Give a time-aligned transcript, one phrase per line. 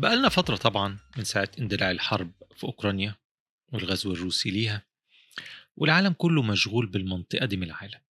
[0.00, 3.14] بقالنا فترة طبعا من ساعة اندلاع الحرب في أوكرانيا
[3.72, 4.86] والغزو الروسي ليها
[5.76, 8.00] والعالم كله مشغول بالمنطقة دي من العالم.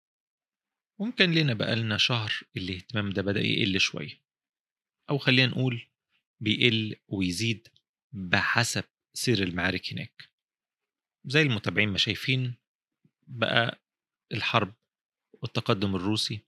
[0.98, 4.20] ممكن لنا بقالنا شهر الاهتمام ده بدأ يقل شوية
[5.10, 5.86] أو خلينا نقول
[6.40, 7.68] بيقل ويزيد
[8.12, 8.84] بحسب
[9.14, 10.30] سير المعارك هناك.
[11.24, 12.54] زي المتابعين ما شايفين
[13.26, 13.82] بقى
[14.32, 14.74] الحرب
[15.32, 16.40] والتقدم الروسي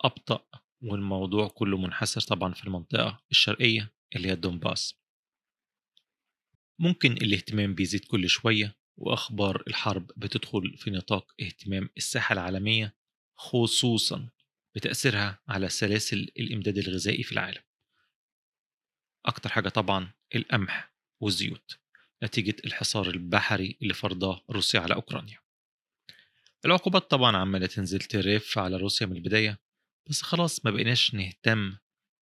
[0.00, 0.46] أبطأ
[0.82, 3.95] والموضوع كله منحصر طبعا في المنطقة الشرقية.
[4.16, 4.94] اللي هي الدومباس
[6.78, 12.96] ممكن الاهتمام بيزيد كل شوية وأخبار الحرب بتدخل في نطاق اهتمام الساحة العالمية
[13.36, 14.28] خصوصا
[14.74, 17.62] بتأثيرها على سلاسل الإمداد الغذائي في العالم.
[19.26, 21.78] أكتر حاجة طبعا القمح والزيوت
[22.22, 25.38] نتيجة الحصار البحري اللي فرضاه روسيا على أوكرانيا.
[26.64, 29.58] العقوبات طبعا عمالة تنزل ترف على روسيا من البداية
[30.10, 31.76] بس خلاص ما بقيناش نهتم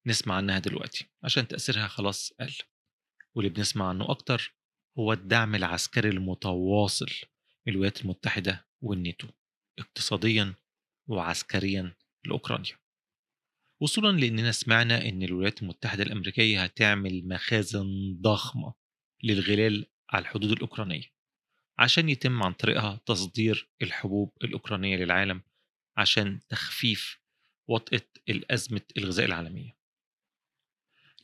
[0.06, 2.54] نسمع عنها دلوقتي عشان تأثيرها خلاص قل.
[3.34, 4.54] واللي بنسمع عنه أكتر
[4.98, 7.10] هو الدعم العسكري المتواصل
[7.66, 9.28] من الولايات المتحدة والناتو
[9.78, 10.54] اقتصاديا
[11.08, 11.94] وعسكريا
[12.26, 12.78] لأوكرانيا.
[13.80, 18.74] وصولا لأننا سمعنا أن الولايات المتحدة الأمريكية هتعمل مخازن ضخمة
[19.22, 21.14] للغلال على الحدود الأوكرانية
[21.78, 25.42] عشان يتم عن طريقها تصدير الحبوب الأوكرانية للعالم
[25.96, 27.18] عشان تخفيف
[27.68, 29.76] وطأة الأزمة الغذاء العالمية.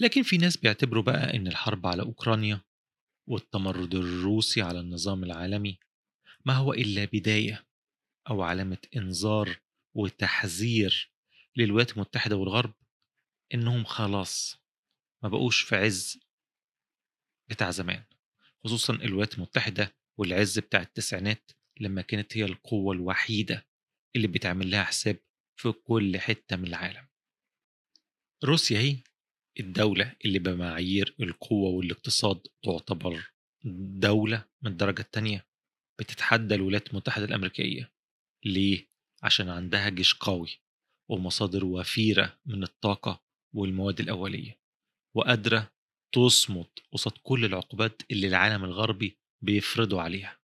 [0.01, 2.61] لكن في ناس بيعتبروا بقى إن الحرب على أوكرانيا
[3.29, 5.79] والتمرد الروسي على النظام العالمي
[6.45, 7.67] ما هو إلا بداية
[8.31, 9.61] أو علامة إنذار
[9.95, 11.13] وتحذير
[11.57, 12.75] للولايات المتحدة والغرب
[13.55, 14.57] إنهم خلاص
[15.23, 16.21] ما بقوش في عز
[17.51, 18.05] بتاع زمان
[18.65, 23.67] خصوصا الولايات المتحدة والعز بتاع التسعينات لما كانت هي القوة الوحيدة
[24.17, 25.17] اللي بيتعمل لها حساب
[25.57, 27.09] في كل حتة من العالم.
[28.45, 28.97] روسيا هي
[29.61, 33.33] الدولة اللي بمعايير القوة والاقتصاد تعتبر
[33.99, 35.47] دولة من الدرجة التانية
[35.99, 37.93] بتتحدى الولايات المتحدة الأمريكية
[38.45, 38.91] ليه؟
[39.23, 40.49] عشان عندها جيش قوي
[41.09, 43.23] ومصادر وفيرة من الطاقة
[43.55, 44.61] والمواد الأولية
[45.15, 45.73] وقادرة
[46.13, 50.41] تصمد قصاد كل العقوبات اللي العالم الغربي بيفرضوا عليها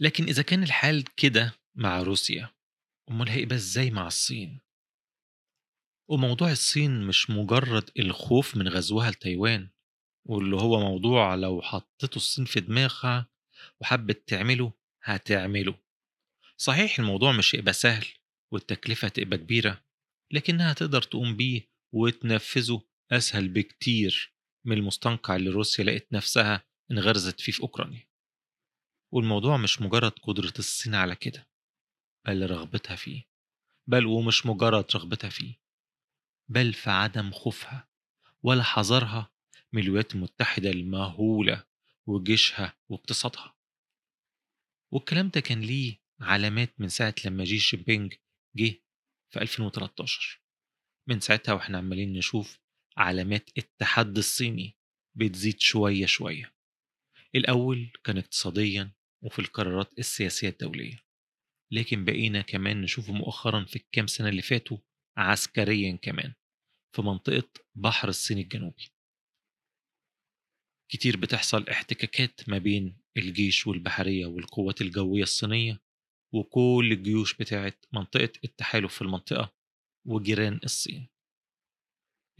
[0.00, 2.50] لكن إذا كان الحال كده مع روسيا
[3.10, 4.60] أمال هيبقى إزاي مع الصين؟
[6.08, 9.68] وموضوع الصين مش مجرد الخوف من غزوها لتايوان
[10.24, 13.26] واللي هو موضوع لو حطيته الصين في دماغها
[13.80, 15.74] وحبت تعمله هتعمله.
[16.56, 18.06] صحيح الموضوع مش هيبقى سهل
[18.52, 19.84] والتكلفة هتبقى كبيرة
[20.32, 22.82] لكنها تقدر تقوم بيه وتنفذه
[23.12, 28.08] أسهل بكتير من المستنقع اللي روسيا لقت نفسها انغرزت فيه في أوكرانيا.
[29.12, 31.48] والموضوع مش مجرد قدرة الصين على كده
[32.26, 33.22] بل رغبتها فيه
[33.86, 35.67] بل ومش مجرد رغبتها فيه.
[36.48, 37.88] بل في عدم خوفها
[38.42, 39.32] ولا حذرها
[39.72, 41.64] من الولايات المتحدة المهولة
[42.06, 43.54] وجيشها واقتصادها.
[44.92, 48.14] والكلام ده كان ليه علامات من ساعة لما جي شينبينج
[48.56, 48.74] جه
[49.30, 50.40] في 2013
[51.06, 52.60] من ساعتها وإحنا عمالين نشوف
[52.96, 54.76] علامات التحدي الصيني
[55.14, 56.54] بتزيد شوية شوية.
[57.34, 58.92] الأول كان اقتصاديا
[59.22, 61.04] وفي القرارات السياسية الدولية
[61.70, 64.78] لكن بقينا كمان نشوفه مؤخرا في الكام سنة اللي فاتوا
[65.18, 66.34] عسكريا كمان
[66.96, 68.90] في منطقة بحر الصين الجنوبي.
[70.90, 75.80] كتير بتحصل احتكاكات ما بين الجيش والبحرية والقوات الجوية الصينية
[76.34, 79.54] وكل الجيوش بتاعت منطقة التحالف في المنطقة
[80.06, 81.08] وجيران الصين.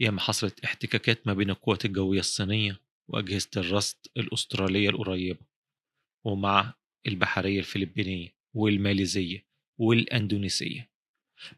[0.01, 5.45] ياما حصلت احتكاكات ما بين القوات الجوية الصينية وأجهزة الرصد الأسترالية القريبة
[6.25, 6.73] ومع
[7.07, 9.47] البحرية الفلبينية والماليزية
[9.79, 10.88] والأندونيسية.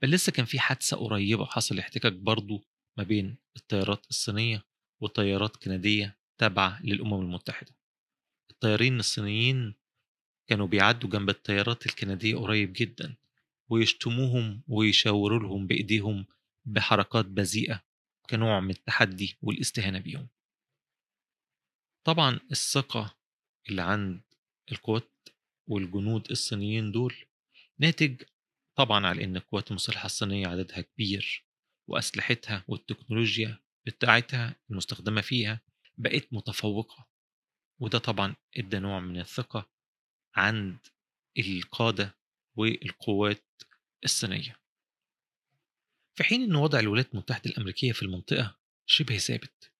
[0.01, 2.63] بل لسه كان في حادثة قريبة حصل احتكاك برضو
[2.97, 4.65] ما بين الطيارات الصينية
[5.01, 7.75] وطيارات كندية تابعة للأمم المتحدة.
[8.51, 9.75] الطيارين الصينيين
[10.47, 13.15] كانوا بيعدوا جنب الطيارات الكندية قريب جدا
[13.69, 16.25] ويشتموهم ويشاوروا لهم بإيديهم
[16.65, 17.83] بحركات بذيئة
[18.29, 20.27] كنوع من التحدي والاستهانة بيهم.
[22.03, 23.17] طبعا الثقة
[23.69, 24.21] اللي عند
[24.71, 25.29] القوات
[25.67, 27.15] والجنود الصينيين دول
[27.79, 28.21] ناتج
[28.75, 31.45] طبعا على إن القوات المسلحة الصينية عددها كبير
[31.87, 35.61] وأسلحتها والتكنولوجيا بتاعتها المستخدمة فيها
[35.97, 37.07] بقت متفوقة.
[37.79, 39.69] وده طبعا إدى نوع من الثقة
[40.35, 40.77] عند
[41.37, 42.17] القادة
[42.55, 43.45] والقوات
[44.03, 44.61] الصينية.
[46.15, 49.71] في حين أن وضع الولايات المتحدة الأمريكية في المنطقة شبه ثابت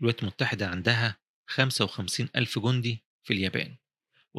[0.00, 3.76] الولايات المتحدة عندها 55 ألف جندي في اليابان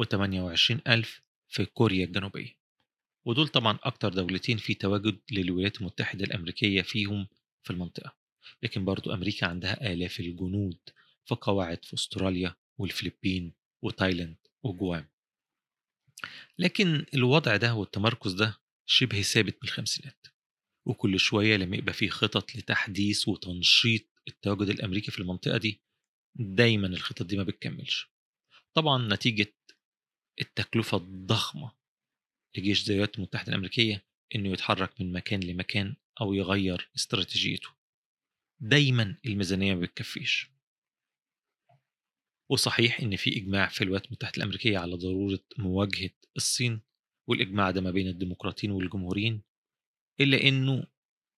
[0.00, 2.59] و28 ألف في كوريا الجنوبية.
[3.26, 7.26] ودول طبعا أكتر دولتين في تواجد للولايات المتحدة الأمريكية فيهم
[7.62, 8.16] في المنطقة.
[8.62, 10.78] لكن برضو أمريكا عندها آلاف الجنود
[11.24, 13.52] في قواعد في أستراليا والفلبين
[13.82, 15.08] وتايلاند وجوام.
[16.58, 20.26] لكن الوضع ده والتمركز ده شبه ثابت من الخمسينات
[20.86, 25.82] وكل شوية لما يبقى فيه خطط لتحديث وتنشيط التواجد الأمريكي في المنطقة دي
[26.34, 28.10] دايما الخطط دي ما بتكملش.
[28.74, 29.54] طبعا نتيجة
[30.40, 31.72] التكلفة الضخمة
[32.56, 34.04] لجيش زي الولايات المتحدة الأمريكية
[34.34, 37.68] إنه يتحرك من مكان لمكان أو يغير استراتيجيته.
[38.60, 40.50] دايما الميزانية ما بتكفيش.
[42.50, 46.80] وصحيح إن في إجماع في الولايات المتحدة الأمريكية على ضرورة مواجهة الصين
[47.28, 49.42] والإجماع ده ما بين الديمقراطيين والجمهوريين
[50.20, 50.86] إلا إنه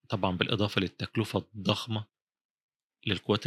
[0.08, 2.06] طبعا بالإضافة للتكلفة الضخمة
[3.06, 3.44] للقوات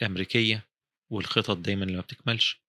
[0.00, 0.68] الأمريكية
[1.10, 2.60] والخطط دايما اللي ما بتكملش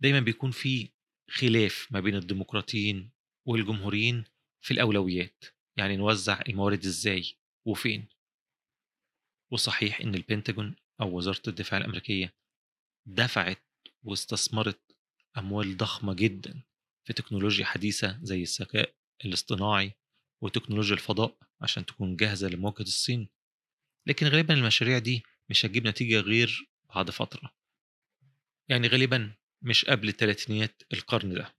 [0.00, 0.88] دايما بيكون في
[1.30, 3.10] خلاف ما بين الديمقراطيين
[3.44, 4.24] والجمهوريين
[4.60, 5.44] في الأولويات
[5.76, 7.34] يعني نوزع الموارد إزاي
[7.64, 8.08] وفين.
[9.50, 12.34] وصحيح إن البنتاجون أو وزارة الدفاع الأمريكية
[13.06, 13.62] دفعت
[14.02, 14.96] واستثمرت
[15.38, 16.62] أموال ضخمة جدا
[17.04, 18.94] في تكنولوجيا حديثة زي الذكاء
[19.24, 19.92] الاصطناعي
[20.40, 23.28] وتكنولوجيا الفضاء عشان تكون جاهزة لمواجهة الصين.
[24.06, 27.54] لكن غالبا المشاريع دي مش هتجيب نتيجة غير بعد فترة.
[28.68, 31.54] يعني غالبا مش قبل تلاتينيات القرن ده.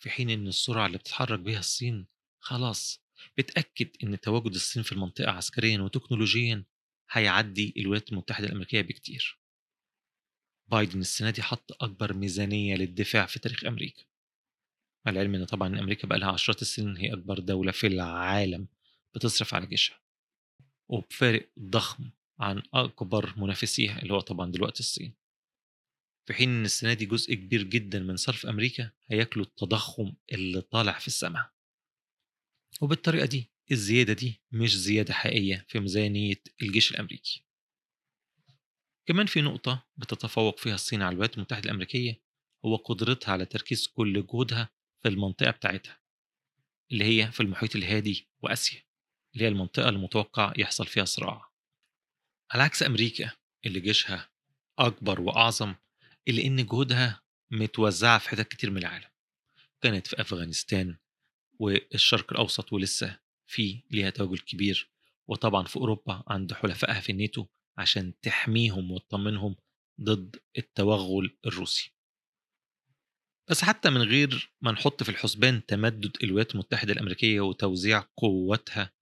[0.00, 2.06] في حين إن السرعة اللي بتتحرك بيها الصين
[2.38, 3.00] خلاص
[3.38, 6.64] بتأكد إن تواجد الصين في المنطقة عسكريا وتكنولوجيا
[7.10, 9.38] هيعدي الولايات المتحدة الأمريكية بكتير.
[10.70, 14.02] بايدن السنة دي حط أكبر ميزانية للدفاع في تاريخ أمريكا.
[15.06, 18.66] مع العلم إن طبعا أمريكا بقى لها عشرات السنين هي أكبر دولة في العالم
[19.14, 20.00] بتصرف على جيشها.
[20.88, 25.19] وبفارق ضخم عن أكبر منافسيها اللي هو طبعا دلوقتي الصين.
[26.30, 30.98] في حين إن السنة دي جزء كبير جدا من صرف أمريكا هياكلوا التضخم اللي طالع
[30.98, 31.50] في السماء.
[32.80, 37.44] وبالطريقة دي الزيادة دي مش زيادة حقيقية في ميزانية الجيش الأمريكي.
[39.06, 42.22] كمان في نقطة بتتفوق فيها الصين على الولايات المتحدة الأمريكية
[42.64, 44.68] هو قدرتها على تركيز كل جهدها
[45.02, 46.00] في المنطقة بتاعتها
[46.92, 48.82] اللي هي في المحيط الهادي وآسيا
[49.34, 51.50] اللي هي المنطقة المتوقع يحصل فيها صراع.
[52.50, 53.30] على عكس أمريكا
[53.66, 54.30] اللي جيشها
[54.78, 55.74] أكبر وأعظم
[56.28, 59.08] إلا إن جهودها متوزعة في حتت كتير من العالم.
[59.80, 60.96] كانت في أفغانستان
[61.58, 64.90] والشرق الأوسط ولسه في ليها تواجد كبير
[65.28, 67.46] وطبعا في أوروبا عند حلفائها في الناتو
[67.78, 69.56] عشان تحميهم وتطمنهم
[70.00, 71.92] ضد التوغل الروسي.
[73.50, 78.92] بس حتى من غير ما نحط في الحسبان تمدد الولايات المتحدة الأمريكية وتوزيع قوتها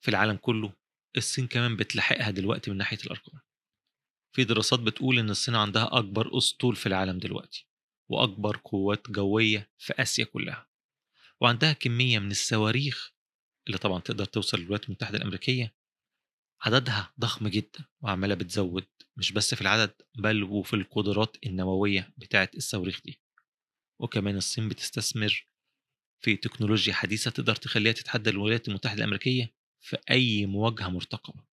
[0.00, 0.72] في العالم كله
[1.16, 3.40] الصين كمان بتلاحقها دلوقتي من ناحية الأرقام.
[4.32, 7.66] في دراسات بتقول إن الصين عندها أكبر أسطول في العالم دلوقتي
[8.08, 10.66] وأكبر قوات جوية في آسيا كلها.
[11.40, 13.12] وعندها كمية من الصواريخ
[13.66, 15.74] اللي طبعا تقدر توصل للولايات المتحدة الأمريكية
[16.62, 18.86] عددها ضخم جدا وعمالة بتزود
[19.16, 23.20] مش بس في العدد بل وفي القدرات النووية بتاعة الصواريخ دي.
[23.98, 25.46] وكمان الصين بتستثمر
[26.20, 31.49] في تكنولوجيا حديثة تقدر تخليها تتحدى الولايات المتحدة الأمريكية في أي مواجهة مرتقبة.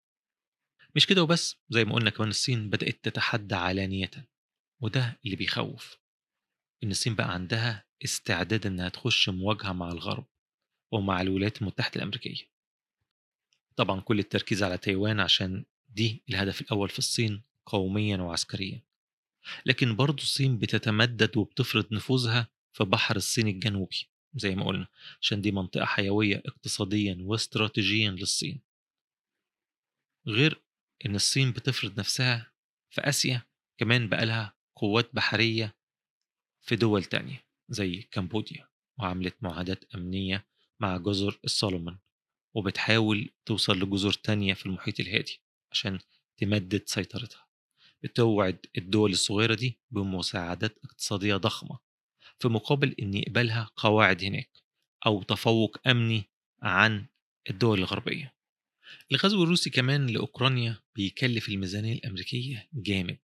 [0.94, 4.10] مش كده وبس زي ما قلنا كمان الصين بدأت تتحدى علانية
[4.80, 5.96] وده اللي بيخوف
[6.84, 10.26] إن الصين بقى عندها استعداد إنها تخش مواجهة مع الغرب
[10.92, 12.44] ومع الولايات المتحدة الأمريكية.
[13.76, 18.82] طبعا كل التركيز على تايوان عشان دي الهدف الأول في الصين قوميا وعسكريا.
[19.66, 24.86] لكن برضو الصين بتتمدد وبتفرض نفوذها في بحر الصين الجنوبي زي ما قلنا
[25.20, 28.60] عشان دي منطقة حيوية اقتصاديا واستراتيجيا للصين.
[30.26, 30.62] غير
[31.06, 32.52] إن الصين بتفرض نفسها
[32.90, 33.42] في آسيا
[33.78, 35.76] كمان بقى لها قوات بحرية
[36.62, 38.68] في دول تانية زي كمبوديا
[38.98, 40.46] وعملت معاهدات أمنية
[40.80, 41.98] مع جزر السولومون
[42.54, 45.40] وبتحاول توصل لجزر تانية في المحيط الهادي
[45.72, 45.98] عشان
[46.36, 47.46] تمدد سيطرتها.
[48.02, 51.78] بتوعد الدول الصغيرة دي بمساعدات اقتصادية ضخمة
[52.38, 54.50] في مقابل إن يقبلها قواعد هناك
[55.06, 56.24] أو تفوق أمني
[56.62, 57.06] عن
[57.50, 58.31] الدول الغربية.
[59.12, 63.18] الغزو الروسي كمان لأوكرانيا بيكلف الميزانية الأمريكية جامد.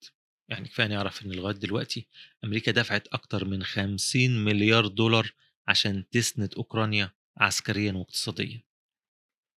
[0.50, 2.08] يعني كفاية نعرف إن لغاية دلوقتي
[2.44, 5.34] أمريكا دفعت أكتر من 50 مليار دولار
[5.68, 8.64] عشان تسند أوكرانيا عسكريا واقتصاديا.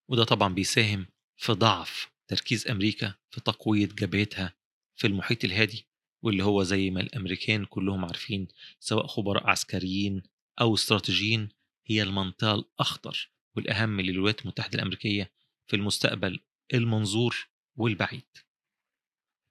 [0.08, 4.54] وده طبعا بيساهم في ضعف تركيز أمريكا في تقوية جبهتها
[4.96, 5.86] في المحيط الهادي
[6.22, 8.48] واللي هو زي ما الأمريكان كلهم عارفين
[8.80, 10.22] سواء خبراء عسكريين
[10.60, 11.48] أو استراتيجيين
[11.86, 15.32] هي المنطقة الأخطر والأهم للولايات المتحدة الأمريكية
[15.68, 16.40] في المستقبل
[16.74, 18.28] المنظور والبعيد.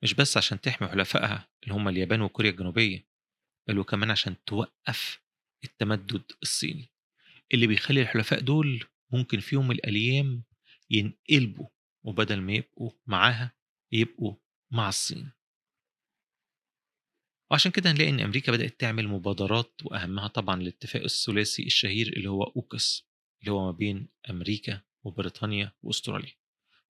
[0.04, 3.08] مش بس عشان تحمي حلفائها اللي هم اليابان وكوريا الجنوبية
[3.68, 5.22] بل وكمان عشان توقف
[5.64, 6.90] التمدد الصيني.
[7.54, 8.84] اللي بيخلي الحلفاء دول
[9.14, 10.44] ممكن في يوم من الأيام
[10.90, 11.68] ينقلبوا
[12.04, 13.54] وبدل ما يبقوا معاها
[13.92, 14.36] يبقوا
[14.72, 15.32] مع الصين.
[17.52, 22.44] وعشان كده هنلاقي إن أمريكا بدأت تعمل مبادرات وأهمها طبعا الاتفاق الثلاثي الشهير اللي هو
[22.44, 23.08] أوكس
[23.42, 26.34] اللي هو ما بين أمريكا وبريطانيا وأستراليا.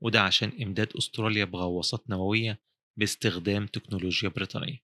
[0.02, 2.62] وده عشان إمداد أستراليا بغواصات نووية
[2.98, 4.84] باستخدام تكنولوجيا بريطانية.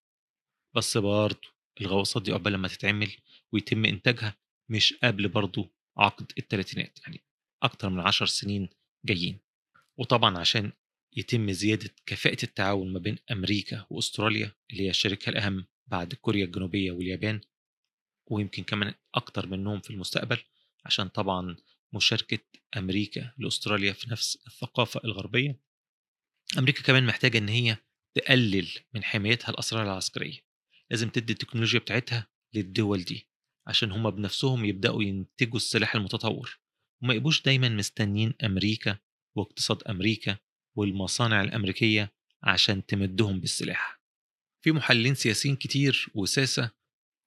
[0.74, 1.48] بس برضه
[1.80, 3.12] الغواصات دي عقبال لما تتعمل
[3.52, 4.36] ويتم إنتاجها
[4.68, 7.24] مش قبل برضه عقد الثلاثينات يعني
[7.62, 8.68] أكتر من عشر سنين
[9.04, 9.38] جايين.
[9.96, 10.72] وطبعا عشان
[11.16, 16.92] يتم زيادة كفاءة التعاون ما بين أمريكا وأستراليا اللي هي الشركة الأهم بعد كوريا الجنوبية
[16.92, 17.40] واليابان
[18.26, 20.38] ويمكن كمان أكتر منهم في المستقبل
[20.84, 21.56] عشان طبعا
[21.94, 22.38] مشاركة
[22.76, 25.60] أمريكا لأستراليا في نفس الثقافة الغربية.
[26.58, 27.76] أمريكا كمان محتاجة إن هي
[28.14, 30.38] تقلل من حمايتها الأسرار العسكرية.
[30.90, 33.28] لازم تدي التكنولوجيا بتاعتها للدول دي
[33.66, 36.58] عشان هما بنفسهم يبدأوا ينتجوا السلاح المتطور.
[37.02, 38.98] وما يبقوش دايما مستنين أمريكا
[39.36, 40.38] واقتصاد أمريكا
[40.76, 44.00] والمصانع الأمريكية عشان تمدهم بالسلاح.
[44.64, 46.70] في محللين سياسيين كتير وساسة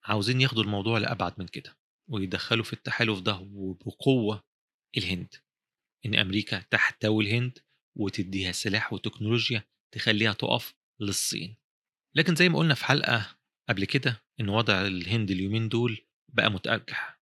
[0.04, 1.78] عاوزين ياخدوا الموضوع لأبعد من كده
[2.10, 4.44] ويدخلوا في التحالف ده وبقوة
[4.98, 5.36] الهند
[6.06, 7.60] إن أمريكا تحتوي الهند
[7.96, 9.64] وتديها سلاح وتكنولوجيا
[9.94, 11.56] تخليها تقف للصين.
[12.16, 13.38] لكن زي ما قلنا في حلقة
[13.70, 17.22] قبل كده إن وضع الهند اليومين دول بقى متأجح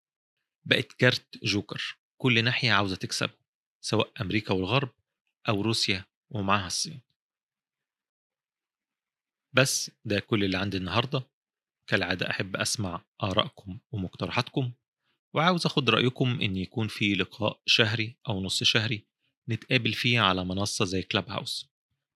[0.67, 3.35] بقت كارت جوكر كل ناحية عاوزة تكسبه
[3.85, 4.95] سواء أمريكا والغرب
[5.49, 7.01] أو روسيا ومعاها الصين.
[9.53, 11.31] بس ده كل اللي عندي النهاردة.
[11.91, 14.73] كالعادة أحب أسمع آرائكم ومقترحاتكم.
[15.35, 19.07] وعاوز أخد رأيكم إن يكون في لقاء شهري أو نص شهري
[19.49, 21.71] نتقابل فيه على منصة زي كلاب هاوس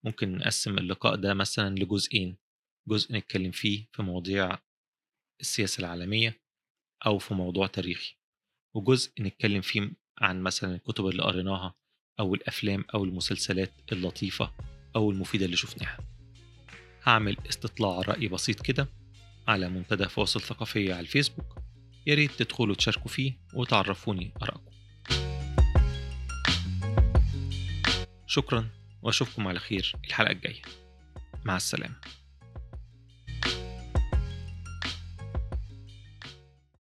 [0.04, 2.36] ممكن نقسم اللقاء ده مثلا لجزئين
[2.88, 4.58] جزء نتكلم فيه في مواضيع
[5.40, 6.40] السياسة العالمية
[7.06, 8.16] أو في موضوع تاريخي
[8.74, 11.74] وجزء نتكلم فيه عن مثلا الكتب اللي قريناها
[12.20, 14.52] أو الأفلام أو المسلسلات اللطيفة
[14.96, 15.98] أو المفيدة اللي شفناها.
[17.02, 18.88] هعمل استطلاع رأي بسيط كده
[19.48, 21.57] على منتدى فواصل ثقافية على الفيسبوك
[22.08, 24.72] يا ريت تدخلوا تشاركوا فيه وتعرفوني آرائكم.
[28.26, 28.68] شكرا
[29.02, 30.62] وأشوفكم على خير الحلقة الجاية.
[31.44, 31.94] مع السلامة.